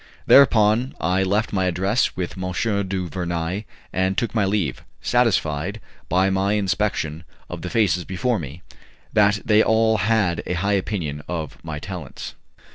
Thereupon 0.25 0.95
I 0.99 1.21
left 1.21 1.53
my 1.53 1.65
address 1.65 2.15
with 2.15 2.35
M. 2.35 2.51
du 2.87 3.07
Vernai 3.07 3.65
and 3.93 4.17
took 4.17 4.33
my 4.33 4.45
leave, 4.45 4.83
satisfied, 4.99 5.79
by 6.09 6.31
my 6.31 6.53
inspection 6.53 7.23
of 7.51 7.61
the 7.61 7.69
faces 7.69 8.03
before 8.03 8.39
me, 8.39 8.63
that 9.13 9.41
they 9.45 9.61
all 9.61 9.97
had 9.97 10.41
a 10.47 10.53
high 10.53 10.73
opinion 10.73 11.21
of 11.29 11.63
my 11.63 11.77
talents. 11.77 12.33